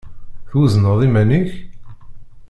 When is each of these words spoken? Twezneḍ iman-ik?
Twezneḍ 0.49 0.99
iman-ik? 1.07 1.51